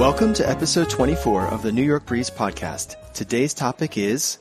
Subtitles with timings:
[0.00, 2.96] Welcome to episode 24 of the New York Breeze podcast.
[3.12, 4.38] Today's topic is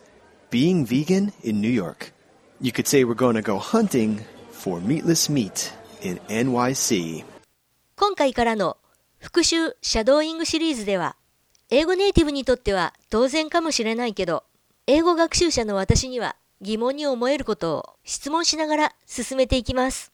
[0.50, 2.14] being vegan in New York.
[2.62, 7.26] You could say we're going to go hunting for meatless meat in NYC.
[7.98, 8.78] 今回からの
[9.18, 11.18] 復習シャドーイングシリーズでは、
[11.70, 14.46] 英語ネイティブにとっては当然かもしれないけど、
[14.88, 20.14] 英語学習者の私には疑問に思えることを質問しながら進めていきます。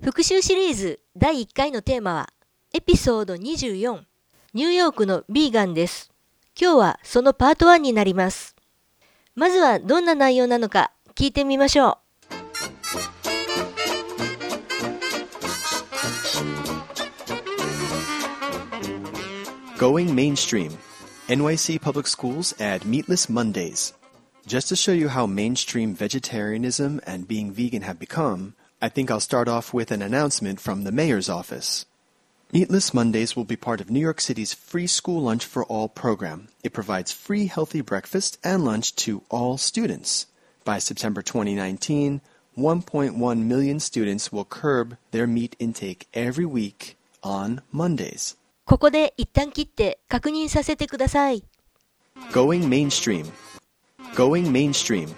[0.00, 2.28] 復習シリーズ第1回のテーマは、
[2.72, 4.04] エピソード24、
[4.56, 6.10] ニューヨークのビーガンです。
[6.58, 8.56] 今日はそのパート1になります。
[9.34, 11.98] まずはどんな内容なのか聞いてみましょ
[19.74, 19.76] う。
[19.76, 20.72] Going mainstream.
[21.28, 23.92] NYC public schools add meatless Mondays.
[24.46, 29.20] Just to show you how mainstream vegetarianism and being vegan have become, I think I'll
[29.20, 31.84] start off with an announcement from the mayor's office.
[32.53, 36.49] Meatless Mondays will be part of New York City's free school lunch for all program.
[36.63, 40.27] It provides free healthy breakfast and lunch to all students.
[40.65, 42.19] By September 2019,
[42.57, 48.35] 1.1 million students will curb their meat intake every week on Mondays.
[48.65, 51.43] ここで一旦切って確認させてください。
[52.31, 53.31] Going mainstream.
[54.13, 55.15] Going mainstream.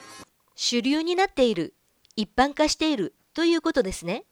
[0.56, 1.74] 主流になっている、
[2.16, 4.26] 一般化しているということですね。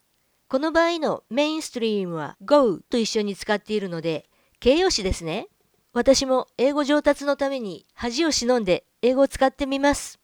[0.49, 4.29] この場合のメインストリームは go と一緒に使っているので、
[4.61, 5.49] 形容詞ですね。
[5.91, 10.19] 私も英語上達のために恥を忍んで英語を使ってみます。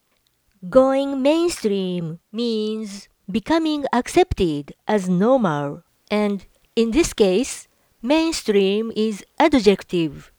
[0.63, 7.67] Going mainstream means becoming accepted as normal and in this case,
[8.01, 10.31] mainstream is adjective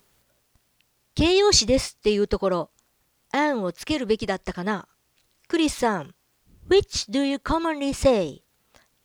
[1.15, 2.71] 形容詞ですっていうところ、
[3.33, 4.89] 案をつけるべきだったかな
[5.47, 6.15] クリスさん、
[6.71, 8.44] Which do you commonly say?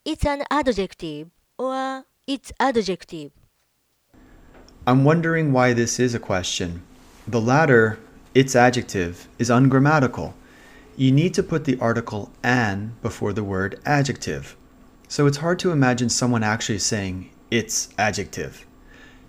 [0.02, 3.32] It's an adjective or it's adjective.
[4.86, 6.82] I'm wondering why this is a question.
[7.28, 7.98] The latter,
[8.34, 10.34] its adjective, is ungrammatical.
[10.96, 14.56] You need to put the article an before the word adjective.
[15.06, 18.64] So it's hard to imagine someone actually saying its adjective.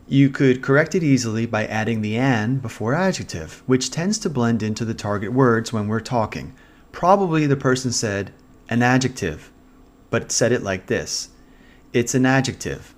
[0.07, 4.63] You could correct it easily by adding the an before adjective, which tends to blend
[4.63, 6.56] into the target words when we're talking.
[6.94, 8.31] Probably the person said
[8.69, 9.50] an adjective,
[10.10, 11.31] but said it like this
[11.93, 12.94] It's an adjective.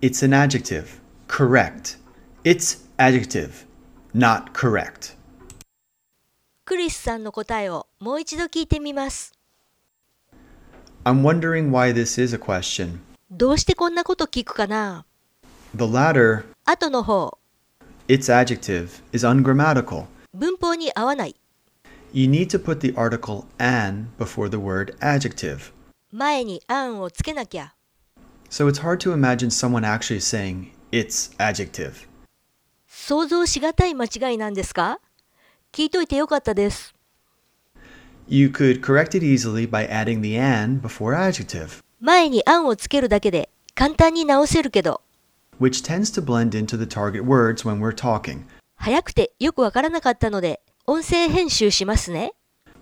[0.00, 1.00] It's an adjective.
[1.26, 1.96] Correct.
[2.44, 3.64] It's adjective,
[4.14, 5.16] not correct.
[6.64, 9.32] クリスさんの答えをもう一度聞いてみます。
[11.04, 12.98] I'm wondering why this is a question.
[13.30, 15.04] どうしてこんなこと聞くかな
[15.76, 17.38] The latter, 後の方、
[18.08, 20.06] its adjective, is ungrammatical.
[20.34, 21.36] 文法に合わない。
[22.12, 25.72] You need to put the article an before the word adjective.
[26.12, 27.74] 前に案をつけなきゃ。
[28.48, 32.06] So it's hard to imagine someone actually saying its adjective.
[32.86, 35.00] 想像しがたい間違いなんですか
[35.72, 36.94] 聞いといてよかったです。
[38.28, 45.02] You could correct it easily by adding the an before adjective, 前に案をつけるだけで簡単に直せるけど、
[45.60, 48.44] which tends to blend into the target words when we're talking,
[48.76, 52.32] 早くてよくわからなかったので、 音声編集しますね。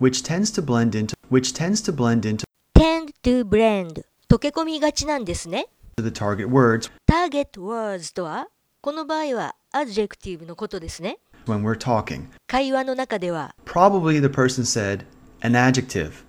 [0.01, 2.45] which tends to blend into which tends to blend into
[2.77, 5.69] tend to blend 溶け込みがちなんですね。
[5.97, 8.49] the target words target words とは、
[8.81, 11.19] この場合は adjective のことですね。
[11.47, 12.27] when we're talking.
[12.47, 15.05] 会話の中では、 Probably the person said
[15.43, 16.25] an adjective,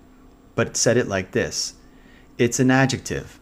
[0.54, 1.74] but said it like this
[2.38, 3.40] It's an adjective.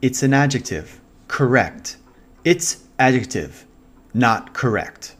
[0.00, 1.00] It's an adjective.
[1.28, 1.98] Correct.
[2.44, 3.64] It's adjective,
[4.12, 5.16] not correct.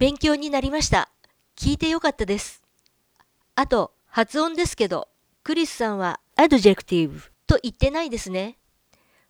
[0.00, 1.10] 勉強になりました。
[1.58, 2.62] 聞いてよかったです。
[3.54, 5.08] あと、発音ですけど、
[5.42, 8.56] クリスさんは adjective と言ってないですね。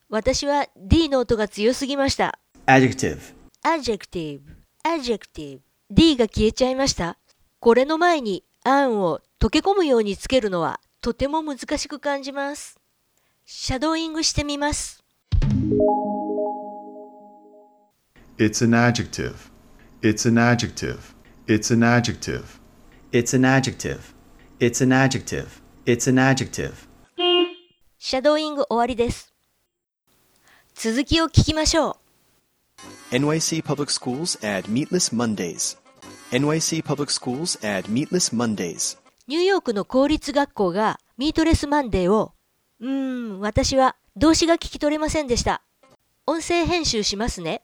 [0.08, 2.38] 私は D の音が強すぎました。
[2.66, 3.18] Adjective.
[3.64, 4.42] adjective,
[4.84, 5.58] adjective,
[5.90, 7.18] D が消えちゃいました。
[7.58, 12.78] これの前に案を溶け込むようにつけるのはとても難しく感じます。
[13.44, 15.02] シャドーイングしてみます。
[18.38, 19.49] It's an adjective.
[20.02, 21.14] It's an adjective.
[21.46, 22.58] It's an adjective.
[23.12, 24.14] It's an adjective.
[24.58, 25.60] It's an adjective.
[25.84, 26.88] It's an adjective.
[27.98, 29.34] シャドーイング終わりです。
[30.74, 31.98] 続きを聞きましょ
[33.10, 33.14] う。
[33.14, 35.76] NYC public schools add meatless Mondays.
[36.30, 38.98] NYC public schools add meatless Mondays.
[39.26, 42.32] ニューヨークの公立学校がミートレスマンデーを、
[42.80, 45.60] うーん、私は動詞が聞き取れませんでした。
[46.26, 47.60] 音声編集しますね。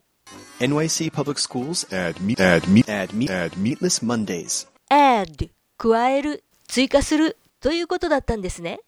[0.61, 4.67] NYC public schools add meat add meat add meat add meatless Mondays.
[4.89, 8.81] add 加える、追加するということだったんですね。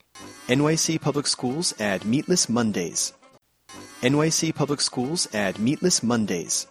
[0.48, 3.14] NYC public schools add meatless Mondays.
[4.00, 6.68] NYC Public Schools add meatless Mondays.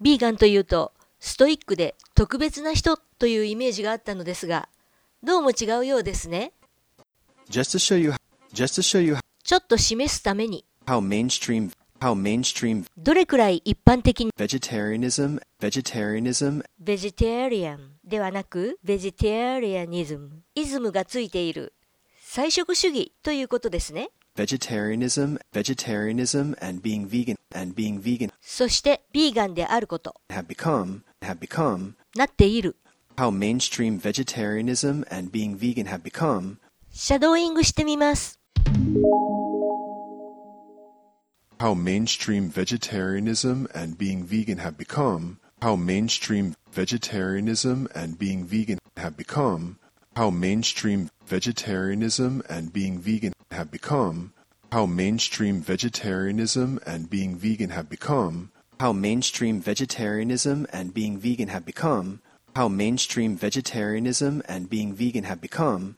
[0.00, 4.68] ビーガンというと、ストイックで特別な人というイメージがあったのですが、
[5.22, 6.52] どうも違うようですね。
[7.50, 8.12] Just to show you
[8.54, 11.79] just to show you ちょっと示すために、how mainstream how mainstream
[12.96, 21.74] どれくらい一般的に vegetarianism vegetarianism ベジタリアンではなく、ベジタリアニズム、イズムがついている、
[22.22, 24.08] 菜食主義ということですね。
[24.34, 32.76] vegetarianism vegetarianism and being vegan and being vegan そして、ビーガンであること、have become have become なっている。
[33.16, 36.56] how mainstream vegetarianism and being vegan have become
[36.90, 38.40] シャドーイングしてみます。
[41.59, 45.39] How mainstream vegetarianism and being vegan have become.
[45.61, 49.79] How mainstream vegetarianism and being vegan have become.
[50.15, 54.33] How mainstream vegetarianism and being vegan have become.
[54.71, 58.51] How mainstream vegetarianism and being vegan have become.
[58.79, 62.19] how mainstream vegetarianism and being vegan have become
[62.55, 65.95] how mainstream vegetarianism and being vegan have become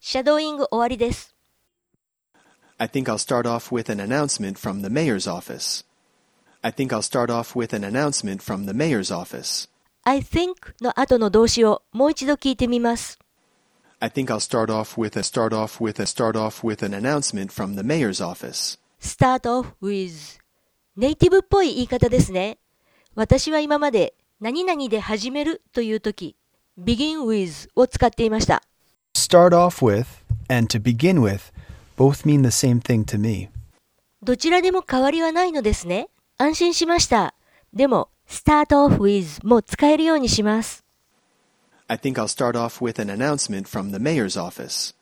[0.00, 1.31] シャドーイング終わりです。
[2.82, 5.84] I think I'll start off with an announcement from the mayor's office.
[6.62, 9.68] I think I'll start off with an announcement from the mayor's office.
[10.04, 13.18] I think の後の動詞をもう一度聞いてみます。
[14.00, 16.94] I think I'll start off with a start off with a start off with an
[16.94, 18.78] announcement from the mayor's office.
[19.00, 20.38] start off with
[20.96, 22.58] ネイティブっぽい言い方ですね。
[23.14, 26.36] 私は今まで何々で始めるというとき
[26.78, 28.62] begin with を使っていました。
[29.14, 30.06] Start off with
[30.48, 31.52] and to begin with
[31.96, 33.48] both mean the same thing to me.
[34.22, 36.08] どちらでも変わりはないのですね。
[36.38, 37.34] 安心しました。
[37.72, 40.84] でも start off with も使えるようにします。
[41.88, 44.94] I think I'll start off with an announcement from the mayor's office.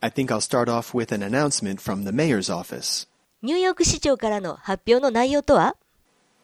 [0.00, 3.08] I think I'll start off with an announcement from the mayor's office.
[3.42, 5.76] ニューヨーク市長からの発表の内容とは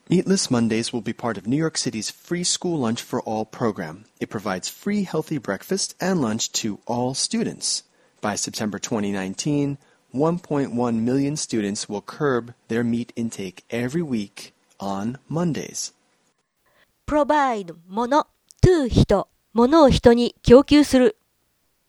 [0.09, 4.07] Meatless Mondays will be part of New York City's free school lunch for all program.
[4.21, 7.85] It provides free healthy breakfast and lunch to all students.
[8.23, 9.79] By September 2019,
[10.15, 15.93] 1.1 million students will curb their meat intake every week on Mondays.
[17.09, 18.27] provide もの
[18.63, 21.17] to 人、ものを人に供給する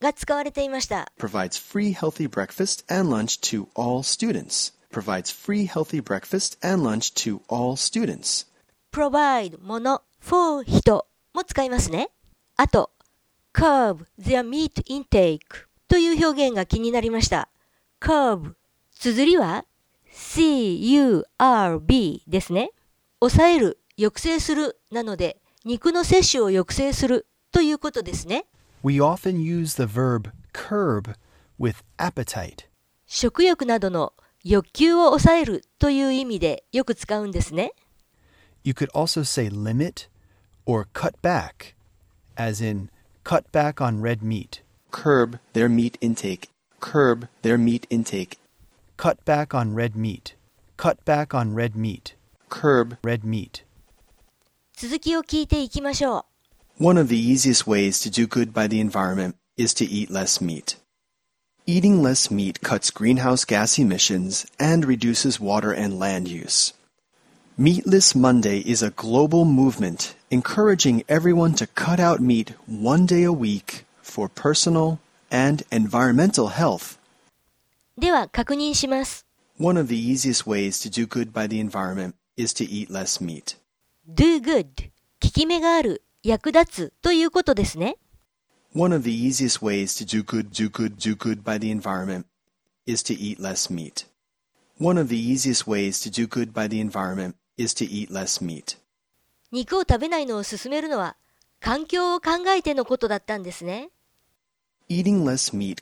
[0.01, 1.12] が使われていました。
[1.19, 4.74] Provides free healthy breakfast and lunch to all students.
[4.92, 8.48] Provides free healthy breakfast and lunch to all students.
[8.92, 12.10] provide もの for 人も使いますね。
[12.56, 12.92] あと、
[13.54, 15.39] curb their meat intake
[15.88, 17.48] という表現が気になりました。
[18.00, 18.54] curb
[18.92, 19.64] 綴りは
[20.12, 21.22] c-u-r-b
[22.26, 22.70] ですね。
[23.20, 28.46] 抑える、抑制するなので、肉の摂取を抑制するということですね。
[28.82, 31.14] We often use the verb curb
[31.58, 32.66] with appetite.
[33.06, 37.72] 食欲などの欲求を抑えるという意味でよく使うんですね。
[38.62, 40.08] You could also say limit
[40.66, 41.75] or cut back,
[42.36, 42.90] as in
[43.25, 44.63] cut back on red meat.
[44.94, 46.50] Curb their meat intake.
[46.80, 48.38] Curb their meat intake.
[48.98, 50.36] Cut back on red meat.
[50.77, 52.16] Cut back on red meat.
[52.50, 53.63] Curb Red meat.
[54.75, 56.25] 続きを聞いていきましょ
[56.80, 56.83] う。
[56.83, 60.42] One of the easiest ways to do good by the environment is to eat less
[60.42, 60.77] meat.
[61.66, 66.73] Eating less meat cuts greenhouse gas emissions and reduces water and land use.
[67.57, 73.33] Meatless Monday is a global movement encouraging everyone to cut out meat one day a
[73.33, 74.99] week for personal
[75.31, 76.99] and environmental health.
[77.99, 79.27] では確認します。
[79.58, 83.56] One of the easiest ways to do good by the environment is to eat less meat.
[84.06, 84.67] do good
[85.23, 87.96] 効き目がある、役立つということですね。
[88.75, 92.27] One of the easiest ways to do good, do good, do good by the environment
[92.87, 94.06] is to eat less meat.
[94.79, 98.44] One of the easiest ways to do good by the environment is to eat less
[98.44, 98.77] meat.
[99.53, 101.17] 肉を食べないのを勧めるのは
[101.61, 103.91] 環境を考えてのことだったんですね。
[104.88, 105.79] Eating less meat,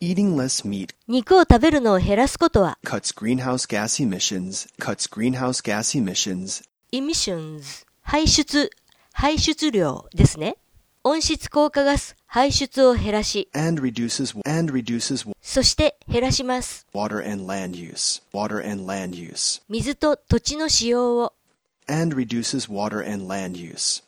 [0.00, 8.70] eating less meat 肉を食べるのを減らすことは cuts greenhouse gas emissions, cuts greenhouse gas emissions, emissions 排出、
[9.12, 10.56] 排出量ですね。
[11.04, 16.86] 温室効果ガス排出を減らし、and reduces and reduces そして減らします。
[16.94, 21.34] water and land use, water and land use, 水と土地の使用を。
[21.88, 24.02] and reduces water and land use.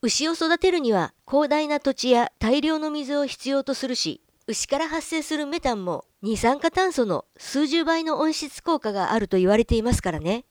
[0.00, 10.44] 牛を育てるには広大な土地や大量の水を必要とするし、牛から発生するメタンも二酸化炭素の数十倍の温室効果があると言われていますからね。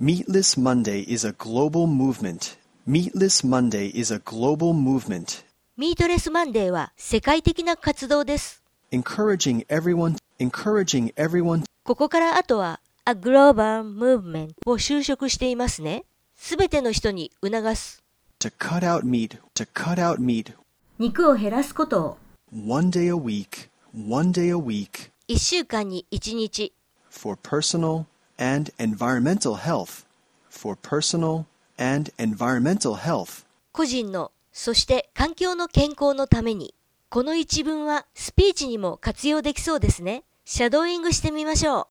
[0.00, 2.56] Meatless Monday is a global movement.
[2.86, 5.44] Meatless Monday is a global movement
[5.76, 8.62] ミートレスマンデーは世界的な活動です。
[8.92, 16.04] encouraging everyone encouraging everyone ここからあとは a global movement を修飾していますね。
[16.36, 18.04] すべての人に促す。
[18.40, 20.54] To cut out meat, to cut out meat,
[20.98, 22.18] 肉を減らすことを。
[22.50, 26.72] one day a week, one day a week, 1週間に1日。
[27.10, 28.06] for personal
[28.38, 30.06] and environmental health,
[30.48, 31.44] for personal
[31.76, 33.44] and environmental health.
[33.72, 36.74] 個人の、そして環境の健康のために。
[37.10, 40.24] この一文はスピーチにも活用できそうですね。
[40.46, 41.88] シャドーイングしてみましょ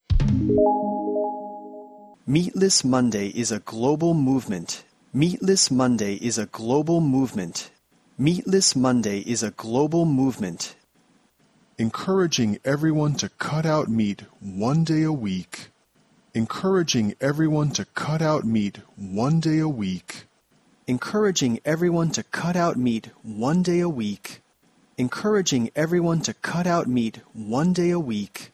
[2.28, 2.32] う。
[2.32, 4.89] Meatless Monday is a global movement.
[5.12, 7.72] Meatless Monday is a global movement.
[8.16, 10.76] Meatless Monday is a global movement.
[11.80, 15.70] Encouraging everyone to cut out meat one day a week.
[16.36, 20.26] Encouraging everyone to cut out meat one day a week.
[20.86, 24.42] Encouraging everyone to cut out meat one day a week.
[24.96, 28.52] Encouraging everyone to cut out meat one day a week.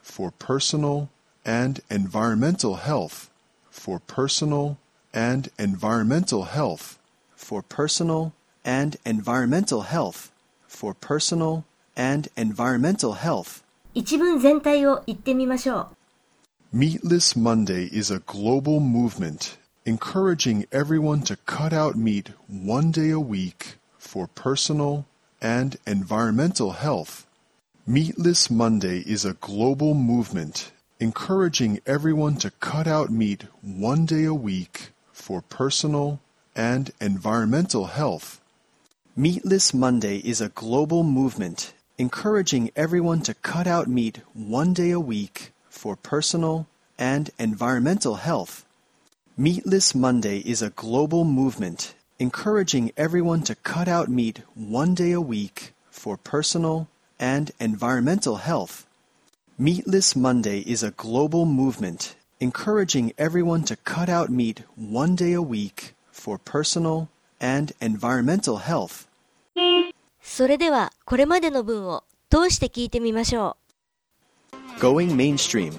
[0.00, 1.10] For personal
[1.44, 3.32] and environmental health.
[3.68, 4.78] For personal
[5.13, 6.99] and environmental health.
[7.35, 8.33] For personal
[8.63, 10.31] and environmental health.
[10.67, 11.63] For personal
[11.95, 13.63] and environmental health.
[13.93, 15.87] 一文全体を言ってみましょ
[16.73, 16.77] う。
[16.77, 23.19] Meatless Monday is a global movement encouraging everyone to cut out meat one day a
[23.19, 25.05] week for personal
[25.41, 27.25] and environmental health.
[27.87, 34.33] Meatless Monday is a global movement encouraging everyone to cut out meat one day a
[34.33, 36.20] week for personal
[36.56, 38.40] and environmental health.
[39.14, 44.98] Meatless Monday is a global movement encouraging everyone to cut out meat one day a
[44.98, 46.66] week for personal
[46.98, 48.64] and environmental health.
[49.36, 55.20] Meatless Monday is a global movement encouraging everyone to cut out meat one day a
[55.20, 58.86] week for personal and environmental health.
[59.58, 65.41] Meatless Monday is a global movement encouraging everyone to cut out meat one day a
[65.41, 67.09] week for personal
[67.39, 69.07] and environmental health.
[70.21, 73.57] それでは、これまでの文を通して聞いてみましょ
[74.79, 75.73] Going mainstream.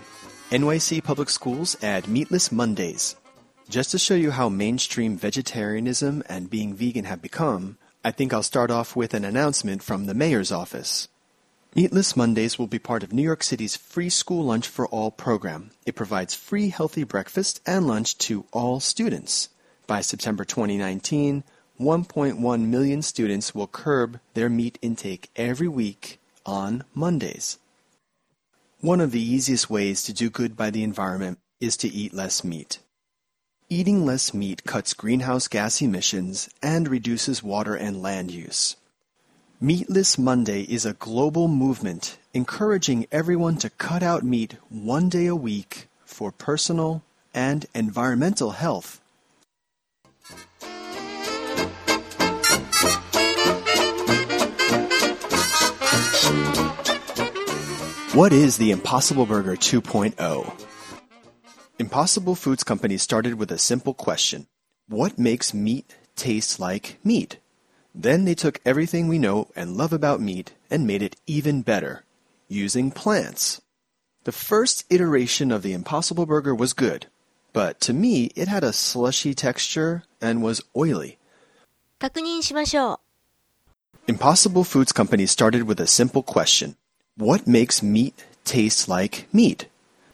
[0.50, 3.16] NYC Public Schools add meatless Mondays.
[3.68, 8.44] Just to show you how mainstream vegetarianism and being vegan have become, I think I'll
[8.44, 11.08] start off with an announcement from the mayor's office.
[11.73, 15.71] Meatless Mondays will be part of New York City's free school lunch for all program.
[15.85, 19.47] It provides free healthy breakfast and lunch to all students.
[19.87, 21.45] By September 2019,
[21.79, 27.57] 1.1 million students will curb their meat intake every week on Mondays.
[28.81, 32.43] One of the easiest ways to do good by the environment is to eat less
[32.43, 32.79] meat.
[33.69, 38.75] Eating less meat cuts greenhouse gas emissions and reduces water and land use.
[39.63, 45.35] Meatless Monday is a global movement encouraging everyone to cut out meat one day a
[45.35, 48.99] week for personal and environmental health.
[58.15, 60.65] What is the Impossible Burger 2.0?
[61.77, 64.47] Impossible Foods Company started with a simple question
[64.87, 67.37] What makes meat taste like meat?
[67.94, 72.04] Then they took everything we know and love about meat and made it even better,
[72.48, 73.62] using plants.
[74.24, 77.06] The first iteration of the Impossible Burger was good,
[77.52, 81.18] but to me it had a slushy texture and was oily.
[81.98, 82.00] う。
[82.00, 83.00] 確認しましょ
[84.08, 84.12] う。
[84.12, 86.76] Impossible Foods Company started with a simple question
[87.16, 88.14] What makes meat
[88.44, 89.68] taste like meat?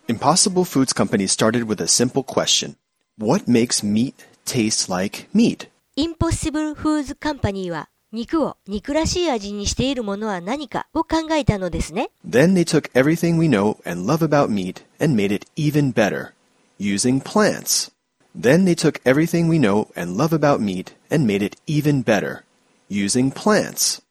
[0.09, 2.77] Impossible Foods Company started with a simple question
[3.19, 4.15] What makes meat
[4.45, 5.69] taste like meat?
[5.97, 12.11] インポッシブルフーズカンパニーは肉を肉らしい味にしているものは何かを考えたのですね。
[12.29, 16.33] Then they took everything we know and love about meat and made it even better,
[16.79, 17.91] using plants.
[18.39, 22.43] Then they took everything we know and love about meat and made it even better,
[22.91, 24.03] using plants.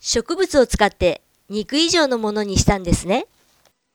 [0.00, 3.26] 植物を使って肉以上のものにしたんですね。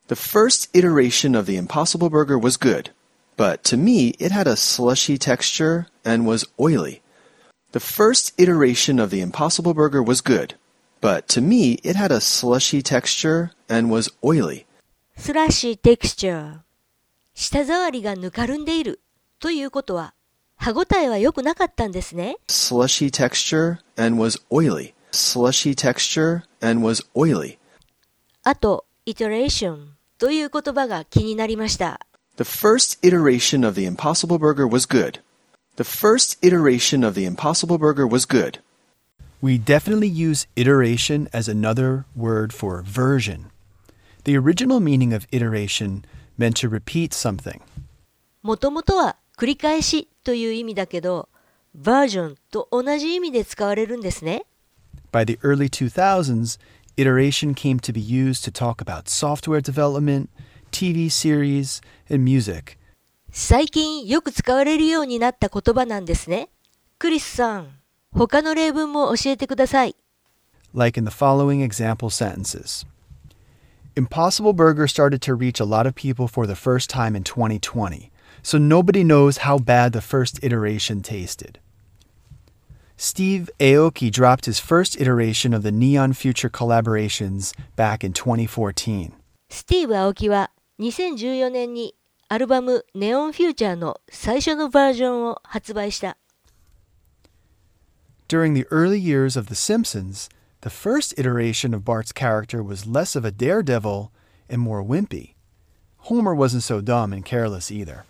[0.08, 2.92] The first iteration of the Impossible Burger was good,
[3.38, 7.02] but to me it had a slushy texture and was oily.
[7.74, 10.56] The first iteration of the Impossible Burger was good,
[11.02, 14.66] but to me it had a slushy texture and was oily.
[15.18, 16.58] スラッシーテクスチャー。
[17.36, 19.00] 舌触りがぬかるんでいる
[19.40, 20.14] ということは
[20.58, 22.38] 歯ごたえは良くなかったんですね。
[22.48, 24.94] Slushy texture and was oily.
[25.12, 27.58] Slushy texture and was oily.
[28.44, 32.02] あと、iteration という言葉が気になりました。
[32.36, 35.22] The first iteration of the Impossible Burger was good.
[35.76, 38.60] The first iteration of the Impossible Burger was good.
[39.42, 43.52] We definitely use iteration as another word for version.
[44.26, 46.04] The original meaning of iteration
[46.38, 47.62] meant to repeat something.
[48.42, 51.30] もともとは繰り返しという意味だけど、
[51.74, 54.44] バージョンと同じ意味で使われるんですね。
[55.12, 56.60] By the early 2000s,
[56.98, 60.30] iteration came to be used to talk about software development,
[60.72, 62.78] TV series, and music.
[63.37, 66.51] 最近よく使われるようになった言葉なんですね。
[67.01, 67.81] クリスさん、
[68.13, 69.97] 他の例文も教えてください。
[70.73, 72.85] like in the following example sentences
[73.97, 78.13] Impossible Burger started to reach a lot of people for the first time in 2020,
[78.41, 81.59] so nobody knows how bad the first iteration tasted.
[82.97, 89.13] Steve Aoki dropped his first iteration of the Neon Future collaborations back in 2014.
[89.51, 91.97] スティーブ・アオキは2014年に
[92.35, 96.17] アルバム「ネオンフューチャー」の最初のバージョンを発売した。
[98.27, 100.29] During the early years of The Simpsons,
[100.63, 104.11] the first iteration of Bart's character was less of a daredevil
[104.51, 105.35] and more wimpy.
[106.09, 108.03] Homer wasn't so dumb and careless either.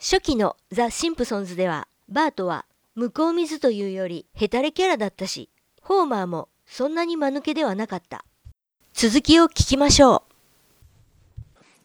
[0.00, 2.66] 初期のザ・シンプソンズではバートは
[2.96, 5.50] 向こう水というよりヘタレキャラだったし
[5.82, 8.24] ホーマーもそんなに間抜けではなかった
[8.92, 10.28] 続きを聞きましょう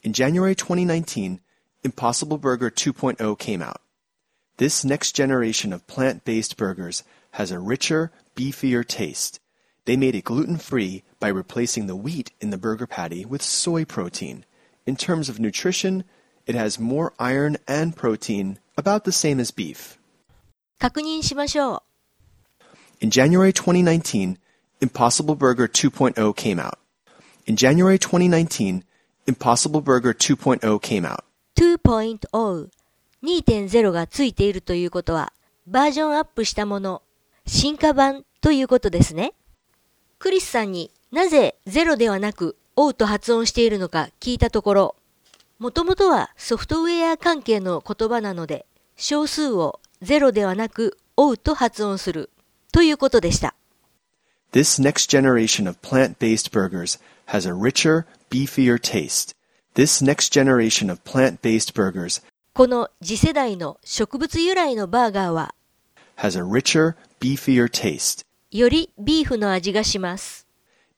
[0.05, 1.39] In January 2019,
[1.84, 3.80] Impossible Burger 2.0 came out.
[4.58, 9.40] This next generation of plant based burgers has a richer, beefier taste.
[9.84, 13.84] They made it gluten free by replacing the wheat in the burger patty with soy
[13.84, 14.44] protein.
[14.86, 16.04] In terms of nutrition,
[16.46, 19.98] it has more iron and protein, about the same as beef.
[20.78, 21.82] 確認しましょう
[23.00, 24.38] In January 2019,
[24.80, 26.78] Impossible Burger 2.0 came out.
[27.46, 28.84] In January 2019,
[29.26, 31.24] Impossible Burger 2.0 came out.
[31.55, 32.69] 2.0
[33.23, 35.33] 2.0がついているということは
[35.67, 37.01] バージョンアップしたもの
[37.45, 39.33] 進化版ということですね
[40.19, 44.95] クリスさんになぜ0ではなく O と発音しているのか聞いたところ
[45.59, 52.29] もともとはソフトウェア関係の言葉なので小数を0ではなく O と発音する
[52.71, 53.55] ということでした
[54.51, 59.35] This next generation of plant based burgers has a richer, beefier taste.
[59.74, 65.54] This next generation of plant based burgers この次世代の植物由来のバーガーは
[66.16, 68.24] has a richer, beefier taste.
[68.50, 70.46] よりビーフの味がします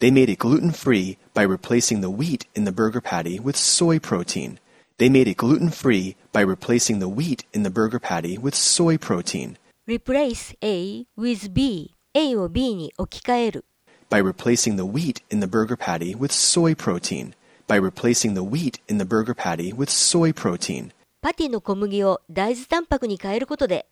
[0.01, 4.01] They made it gluten free by replacing the wheat in the burger patty with soy
[4.01, 4.59] protein.
[4.97, 8.97] They made it gluten free by replacing the wheat in the burger patty with soy
[8.97, 9.57] protein.
[9.87, 13.65] replace A with B A を B に置き換える
[14.09, 17.35] By replacing the wheat in the burger patty with soy protein.
[17.67, 20.93] By replacing the wheat in the burger patty with soy protein.
[21.21, 23.87] パティの小麦を大豆タンパクに変えることで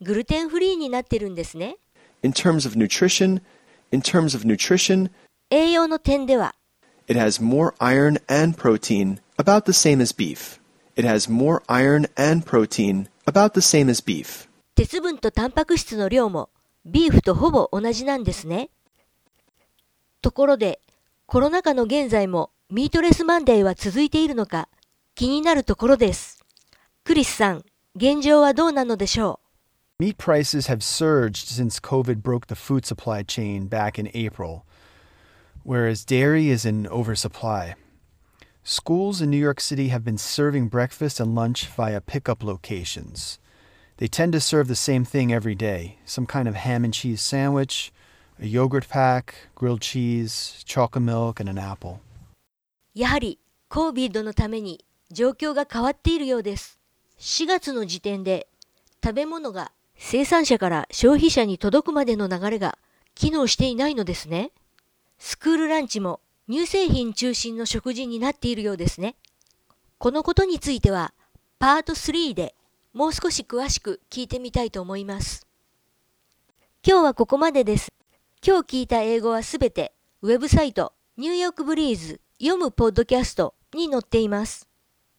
[0.00, 1.76] グルテンフリーになってるんですね
[2.22, 3.40] In terms of nutrition,
[3.90, 5.10] in terms of nutrition,
[5.50, 6.54] 栄養の点では
[7.06, 10.58] it has more iron and protein, about the same as beef.
[10.96, 14.48] It has more iron and protein, about the same as beef.
[14.74, 16.48] 鉄分とタンパク質の量も
[16.84, 18.70] ビーフとほぼ同じなんですね
[20.20, 20.80] ところで
[21.26, 24.68] コロナ禍の現在も ミートレスマンデーは続いているのか
[25.14, 26.44] 気になるところです
[27.04, 27.64] クリスさん
[27.96, 29.40] 現状はどうなのでしょ
[30.00, 34.64] う Meat prices have surged since COVID broke the food supply chain back in April,
[35.62, 37.74] whereas dairy is in oversupply.
[38.64, 43.38] Schools in New York City have been serving breakfast and lunch via pickup locations.
[43.98, 47.22] They tend to serve the same thing every day some kind of ham and cheese
[47.22, 47.92] sandwich,
[48.40, 52.00] a yogurt pack, grilled cheese, chocolate milk, and an apple.
[52.95, 56.79] やはり COVID のために状況が変わっているようです。
[57.19, 58.47] 4月の時点で
[59.03, 62.77] 食べ物が生産者から消費者に届くまでの流れが
[63.15, 64.51] 機能していないのですね。
[65.17, 69.15] スクールランチも乳製品中心の食事になっているようですね。
[69.97, 71.13] このことについては
[71.59, 72.55] パート3で
[72.93, 75.45] もう少し詳しく聞いてみたいと思います。
[76.87, 77.91] 今日はここまでです。
[78.45, 84.69] 今日聞いた英語はすべてウェブサイトニューヨークブリーズ読むポッドキャストに載っています。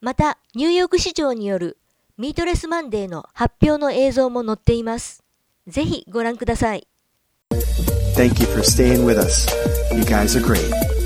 [0.01, 1.77] また、ニューヨーク市場による
[2.17, 5.23] ミートレスマンデーの発表の映像も載っています。
[5.67, 6.89] ぜひご覧ください。
[8.17, 9.47] Thank you for staying with us.
[9.95, 11.00] You guys are great.